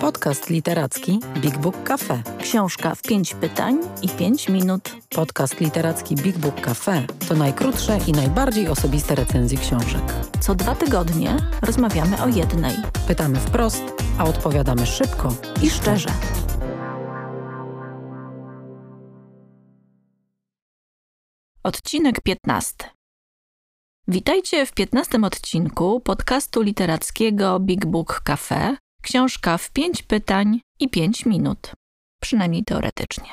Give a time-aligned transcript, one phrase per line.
[0.00, 2.22] Podcast literacki Big Book Cafe.
[2.38, 4.90] Książka w pięć pytań i pięć minut.
[5.10, 10.02] Podcast literacki Big Book Cafe to najkrótsze i najbardziej osobiste recenzje książek.
[10.40, 12.76] Co dwa tygodnie rozmawiamy o jednej.
[13.08, 13.82] Pytamy wprost,
[14.18, 16.08] a odpowiadamy szybko I szczerze.
[21.62, 22.74] Odcinek 15.
[24.08, 28.76] Witajcie w 15 odcinku podcastu literackiego Big Book Cafe.
[29.06, 31.72] Książka w 5 pytań i 5 minut.
[32.22, 33.28] Przynajmniej teoretycznie.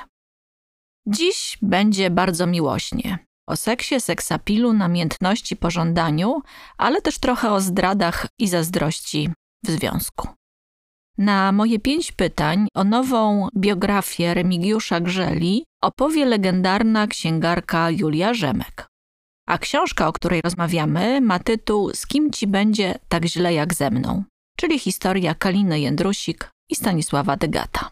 [1.08, 3.20] Dziś będzie bardzo miłośnie.
[3.48, 6.42] O seksie, seksapilu, namiętności, pożądaniu,
[6.78, 9.30] ale też trochę o zdradach i zazdrości
[9.66, 10.28] w związku.
[11.18, 18.88] Na moje pięć pytań o nową biografię Remigiusza Grzeli opowie legendarna księgarka Julia Rzemek.
[19.48, 23.92] A książka, o której rozmawiamy, ma tytuł Z kim ci będzie tak źle jak ze
[23.92, 24.24] mną,
[24.58, 27.90] czyli historia Kaliny Jędrusik i Stanisława Degata.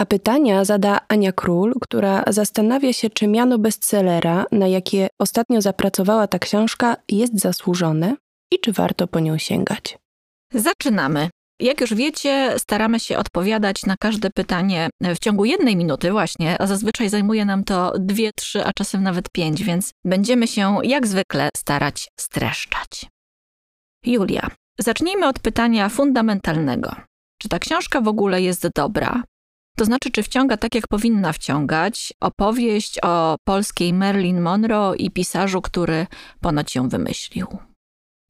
[0.00, 6.26] A pytania zada Ania Król, która zastanawia się, czy miano bestsellera, na jakie ostatnio zapracowała
[6.26, 8.16] ta książka, jest zasłużone
[8.52, 9.98] i czy warto po nią sięgać.
[10.52, 11.28] Zaczynamy.
[11.60, 16.66] Jak już wiecie, staramy się odpowiadać na każde pytanie w ciągu jednej minuty właśnie, a
[16.66, 21.48] zazwyczaj zajmuje nam to dwie, trzy, a czasem nawet pięć, więc będziemy się jak zwykle
[21.56, 23.06] starać streszczać.
[24.06, 26.96] Julia, zacznijmy od pytania fundamentalnego.
[27.38, 29.22] Czy ta książka w ogóle jest dobra?
[29.76, 35.62] To znaczy, czy wciąga tak, jak powinna wciągać opowieść o polskiej Marilyn Monroe i pisarzu,
[35.62, 36.06] który
[36.40, 37.46] ponoć ją wymyślił?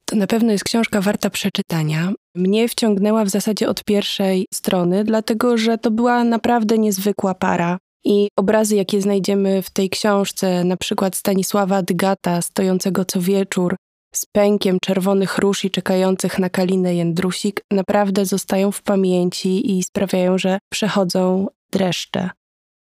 [0.05, 2.11] To na pewno jest książka warta przeczytania.
[2.35, 7.77] Mnie wciągnęła w zasadzie od pierwszej strony, dlatego że to była naprawdę niezwykła para.
[8.05, 13.75] I obrazy, jakie znajdziemy w tej książce, na przykład Stanisława Dygata, stojącego co wieczór
[14.17, 20.37] z pękiem czerwonych róż i czekających na Kalinę Jędrusik, naprawdę zostają w pamięci i sprawiają,
[20.37, 22.29] że przechodzą dreszcze.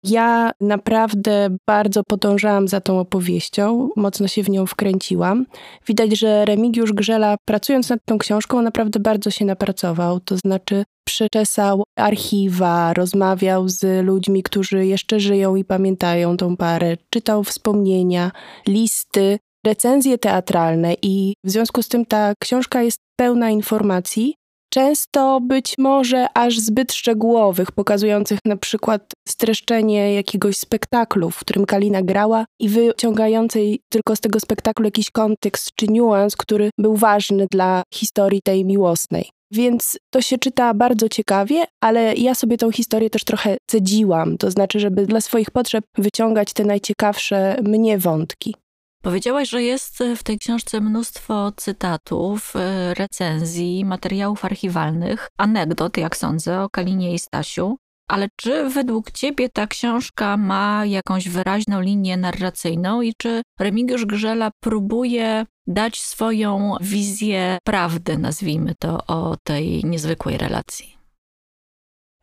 [0.04, 5.46] Ja naprawdę bardzo podążałam za tą opowieścią, mocno się w nią wkręciłam.
[5.88, 10.20] Widać, że Remigiusz Grzela, pracując nad tą książką, naprawdę bardzo się napracował.
[10.20, 17.44] To znaczy, przeczesał archiwa, rozmawiał z ludźmi, którzy jeszcze żyją i pamiętają tą parę, czytał
[17.44, 18.32] wspomnienia,
[18.68, 24.36] listy, recenzje teatralne, i w związku z tym ta książka jest pełna informacji,
[24.74, 32.02] często być może aż zbyt szczegółowych, pokazujących na przykład streszczenie jakiegoś spektaklu, w którym Kalina
[32.02, 37.84] grała i wyciągającej tylko z tego spektaklu jakiś kontekst czy niuans, który był ważny dla
[37.94, 39.30] historii tej miłosnej.
[39.52, 44.52] Więc to się czyta bardzo ciekawie, ale ja sobie tą historię też trochę cedziłam, to
[44.52, 48.56] znaczy, żeby dla swoich potrzeb wyciągać te najciekawsze mnie wątki.
[49.08, 56.62] Powiedziałaś, że jest w tej książce mnóstwo cytatów, e, recenzji, materiałów archiwalnych, anegdot, jak sądzę,
[56.62, 57.78] o Kalinie i Stasiu.
[58.10, 64.52] Ale czy według ciebie ta książka ma jakąś wyraźną linię narracyjną i czy Remigiusz Grzela
[64.60, 70.97] próbuje dać swoją wizję prawdy, nazwijmy to, o tej niezwykłej relacji?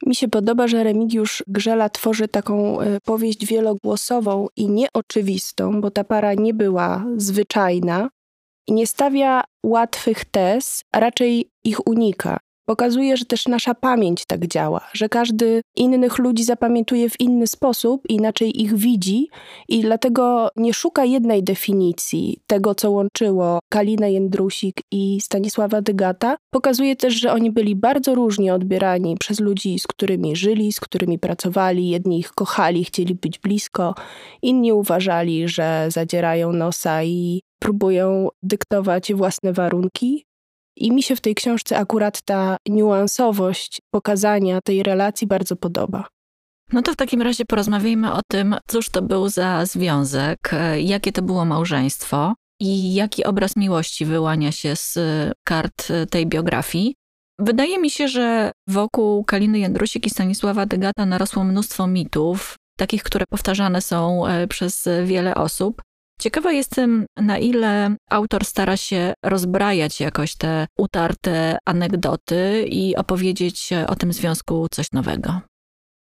[0.06, 6.04] Mi się podoba, że Remigiusz Grzela tworzy taką e, powieść wielogłosową i nieoczywistą, bo ta
[6.04, 8.08] para nie była zwyczajna
[8.66, 12.38] i nie stawia łatwych tez, a raczej ich unika.
[12.66, 18.02] Pokazuje, że też nasza pamięć tak działa, że każdy innych ludzi zapamiętuje w inny sposób,
[18.08, 19.28] inaczej ich widzi
[19.68, 26.36] i dlatego nie szuka jednej definicji tego, co łączyło Kalinę Jędrusik i Stanisława Dygata.
[26.50, 31.18] Pokazuje też, że oni byli bardzo różnie odbierani przez ludzi, z którymi żyli, z którymi
[31.18, 31.88] pracowali.
[31.88, 33.94] Jedni ich kochali, chcieli być blisko,
[34.42, 40.24] inni uważali, że zadzierają nosa i próbują dyktować własne warunki.
[40.76, 46.08] I mi się w tej książce akurat ta niuansowość pokazania tej relacji bardzo podoba.
[46.72, 50.38] No to w takim razie porozmawiajmy o tym, cóż to był za związek,
[50.78, 54.98] jakie to było małżeństwo i jaki obraz miłości wyłania się z
[55.44, 56.94] kart tej biografii.
[57.38, 63.24] Wydaje mi się, że wokół Kaliny Jędrusik i Stanisława Degata narosło mnóstwo mitów, takich, które
[63.30, 65.82] powtarzane są e, przez wiele osób.
[66.20, 73.94] Ciekawa jestem, na ile autor stara się rozbrajać jakoś te utarte anegdoty i opowiedzieć o
[73.96, 75.40] tym związku coś nowego.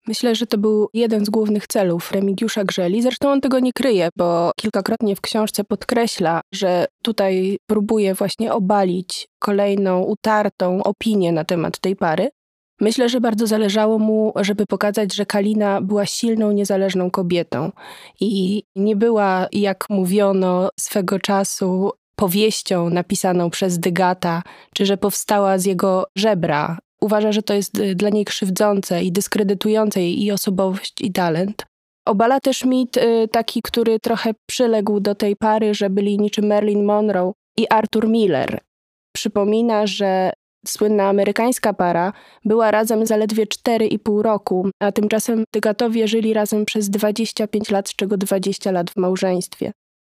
[0.08, 3.02] Myślę, że to był jeden z głównych celów Remigiusza Grzeli.
[3.02, 9.28] Zresztą on tego nie kryje, bo kilkakrotnie w książce podkreśla, że tutaj próbuje właśnie obalić
[9.40, 12.30] kolejną utartą opinię na temat tej pary.
[12.82, 17.72] Myślę, że bardzo zależało mu, żeby pokazać, że Kalina była silną, niezależną kobietą
[18.20, 24.44] i nie była, jak mówiono swego czasu, powieścią napisaną przez Dygata,
[24.74, 26.78] czy że powstała z jego żebra.
[27.02, 31.66] uważa, że to jest y, dla niej krzywdzące i dyskredytujące jej i osobowość, i talent.
[32.06, 36.84] Obala też mit y, taki, który trochę przyległ do tej pary, że byli niczym Marilyn
[36.84, 38.60] Monroe i Arthur Miller.
[39.16, 40.32] Przypomina, że
[40.70, 42.14] słynna amerykańska para
[42.46, 48.18] była razem zaledwie 4,5 roku, a tymczasem Tygatowie żyli razem przez 25 lat, z czego
[48.18, 49.72] 20 lat w małżeństwie.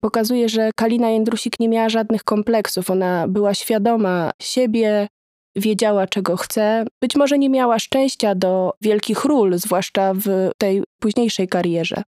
[0.02, 2.90] Pokazuje, że Kalina Jędrusik nie miała żadnych kompleksów.
[2.90, 5.08] Ona była świadoma siebie,
[5.56, 6.86] wiedziała, czego chce.
[7.02, 12.04] Być może nie miała szczęścia do wielkich ról, zwłaszcza w tej późniejszej karierze.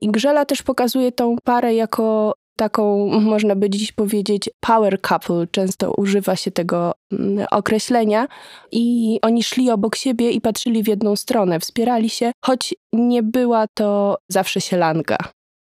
[0.00, 5.46] I Grzela też pokazuje tą parę jako taką, można by dziś powiedzieć, power couple.
[5.50, 8.26] Często używa się tego mm, określenia.
[8.72, 13.66] I oni szli obok siebie i patrzyli w jedną stronę, wspierali się, choć nie była
[13.74, 15.16] to zawsze sielanka.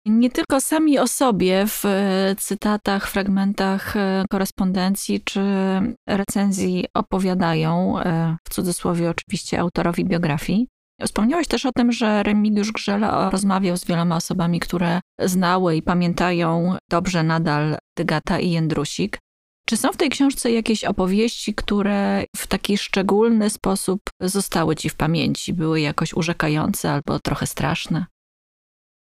[0.06, 5.40] Nie tylko sami o sobie w e, cytatach, fragmentach e, korespondencji czy
[6.08, 10.68] recenzji opowiadają, e, w cudzysłowie oczywiście autorowi biografii.
[11.06, 16.76] Wspomniałeś też o tym, że Remigiusz Grzela rozmawiał z wieloma osobami, które znały i pamiętają
[16.90, 19.18] dobrze nadal Dygata i Jędrusik.
[19.66, 24.96] Czy są w tej książce jakieś opowieści, które w taki szczególny sposób zostały ci w
[24.96, 28.06] pamięci, były jakoś urzekające albo trochę straszne?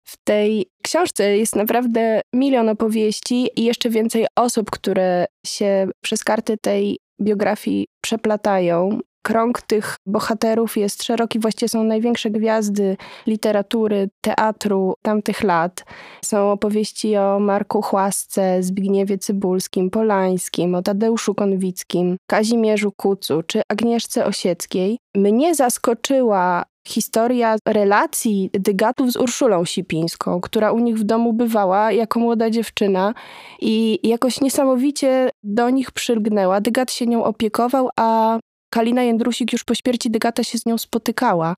[0.05, 6.57] W tej książce jest naprawdę milion opowieści i jeszcze więcej osób, które się przez karty
[6.63, 8.99] tej biografii przeplatają.
[9.23, 12.97] Krąg tych bohaterów jest szeroki, właściwie są największe gwiazdy
[13.27, 15.85] literatury, teatru tamtych lat.
[16.25, 24.27] Są opowieści o Marku Chłasce, Zbigniewie Cybulskim, Polańskim, o Tadeuszu Konwickim, Kazimierzu Kucu czy Agnieszce
[24.27, 24.99] Osieckiej.
[25.15, 32.21] Mnie zaskoczyła historia relacji Dygatów z Urszulą Sipińską, która u nich w domu bywała jako
[32.21, 33.15] młoda dziewczyna
[33.61, 36.61] i jakoś niesamowicie do nich przylgnęła.
[36.61, 38.39] Dygat się nią opiekował, a
[38.71, 41.55] Kalina Jędrusik już po śmierci Dygata się z nią spotykała.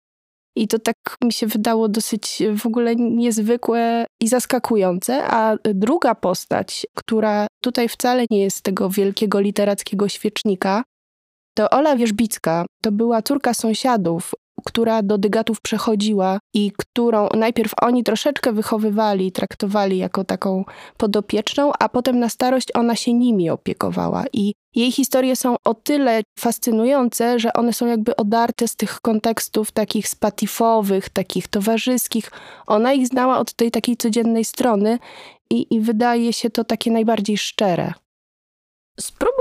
[0.57, 5.25] I to tak mi się wydało dosyć w ogóle niezwykłe i zaskakujące.
[5.25, 10.83] A druga postać, która tutaj wcale nie jest tego wielkiego literackiego świecznika,
[11.55, 12.67] to Ola Wierzbicka.
[12.83, 19.99] To była córka sąsiadów, która do dygatów przechodziła i którą najpierw oni troszeczkę wychowywali, traktowali
[19.99, 20.65] jako taką
[20.97, 24.25] podopieczną, a potem na starość ona się nimi opiekowała.
[24.33, 29.73] I jej historie są o tyle fascynujące, że one są jakby odarte z tych kontekstów
[29.73, 32.31] takich spatifowych, takich towarzyskich.
[32.67, 34.99] Ona ich znała od tej takiej codziennej strony
[35.51, 37.93] i, i wydaje się to takie najbardziej szczere.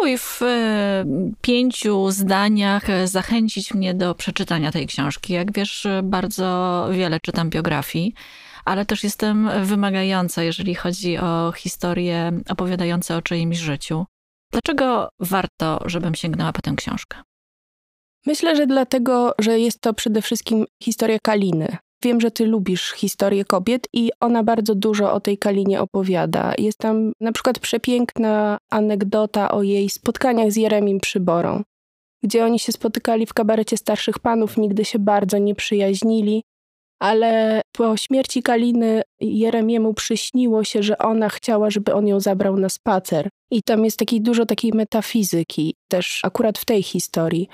[0.01, 1.05] Spróbuj w e,
[1.41, 5.33] pięciu zdaniach zachęcić mnie do przeczytania tej książki.
[5.33, 8.13] Jak wiesz, bardzo wiele czytam biografii,
[8.65, 14.05] ale też jestem wymagająca, jeżeli chodzi o historie opowiadające o czyimś życiu.
[14.51, 17.17] Dlaczego warto, żebym sięgnęła po tę książkę?
[18.25, 21.77] Myślę, że dlatego, że jest to przede wszystkim historia Kaliny.
[22.03, 26.53] Wiem, że ty lubisz historię kobiet i ona bardzo dużo o tej Kalinie opowiada.
[26.57, 31.63] Jest tam na przykład przepiękna anegdota o jej spotkaniach z Jeremim Przyborą,
[32.23, 36.43] gdzie oni się spotykali w kabarecie starszych panów, nigdy się bardzo nie przyjaźnili,
[37.01, 42.69] ale po śmierci Kaliny Jeremiemu przyśniło się, że ona chciała, żeby on ją zabrał na
[42.69, 43.29] spacer.
[43.51, 47.47] I tam jest taki, dużo takiej metafizyki, też akurat w tej historii.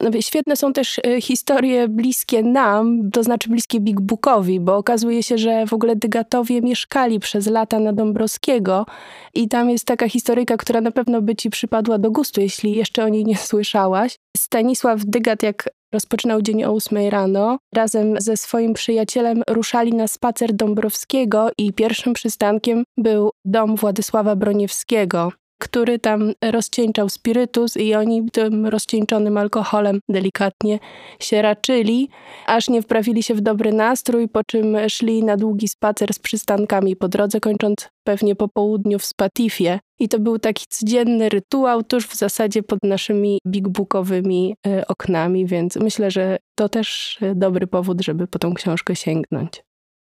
[0.00, 5.22] No, świetne są też e, historie bliskie nam, to znaczy bliskie Big Bookowi, bo okazuje
[5.22, 8.86] się, że w ogóle Dygatowie mieszkali przez lata na Dąbrowskiego
[9.34, 13.04] i tam jest taka historyjka, która na pewno by ci przypadła do gustu, jeśli jeszcze
[13.04, 14.16] o niej nie słyszałaś.
[14.36, 17.58] Stanisław Dygat, jak rozpoczynał dzień o 8 rano.
[17.74, 25.32] Razem ze swoim przyjacielem ruszali na spacer Dąbrowskiego i pierwszym przystankiem był dom Władysława Broniewskiego
[25.64, 30.78] który tam rozcieńczał spirytus i oni tym rozcieńczonym alkoholem delikatnie
[31.20, 32.08] się raczyli,
[32.46, 36.96] aż nie wprawili się w dobry nastrój, po czym szli na długi spacer z przystankami
[36.96, 39.78] po drodze, kończąc pewnie po południu w Spatifie.
[39.98, 45.46] I to był taki codzienny rytuał tuż w zasadzie pod naszymi big bookowymi e, oknami,
[45.46, 49.62] więc myślę, że to też e, dobry powód, żeby po tą książkę sięgnąć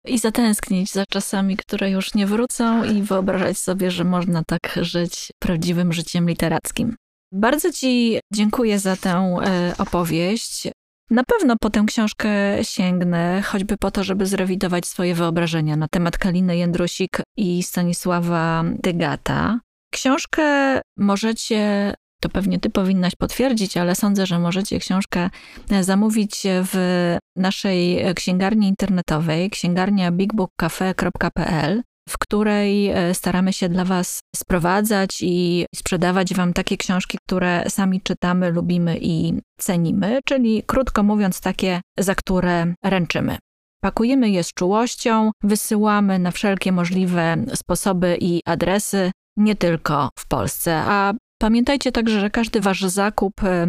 [0.06, 5.32] i zatęsknić za czasami, które już nie wrócą i wyobrażać sobie, że można tak żyć
[5.40, 6.96] prawdziwym życiem literackim.
[7.34, 9.10] Bardzo Ci dziękuję za tę
[9.44, 10.68] e, opowieść.
[11.10, 12.30] Na pewno po tę książkę
[12.64, 19.60] sięgnę, choćby po to, żeby zrewidować swoje wyobrażenia na temat Kaliny Jędrusik i Stanisława Dygata.
[19.94, 25.30] Książkę możecie to pewnie ty powinnaś potwierdzić, ale sądzę, że możecie książkę
[25.70, 31.84] e, zamówić w naszej księgarni internetowej, księgarnia bigbookcafe.pl.
[32.10, 38.02] w której e, staramy się dla Was sprowadzać i sprzedawać Wam takie książki, które sami
[38.02, 43.38] czytamy, lubimy i cenimy, czyli krótko mówiąc, takie, za które ręczymy.
[43.84, 50.76] Pakujemy je z czułością, wysyłamy na wszelkie możliwe sposoby i adresy, nie tylko w Polsce.
[50.86, 53.68] A pamiętajcie także, że każdy wasz zakup e,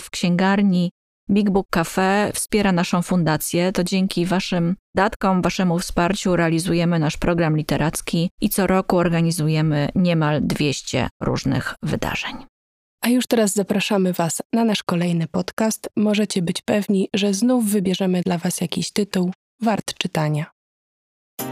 [0.00, 0.90] w księgarni
[1.30, 3.72] Big Book Cafe wspiera naszą fundację.
[3.72, 10.40] To dzięki Waszym datkom, Waszemu wsparciu realizujemy nasz program literacki i co roku organizujemy niemal
[10.42, 12.34] 200 różnych wydarzeń.
[13.04, 15.88] A już teraz zapraszamy Was na nasz kolejny podcast.
[15.96, 20.50] Możecie być pewni, że znów wybierzemy dla Was jakiś tytuł wart czytania.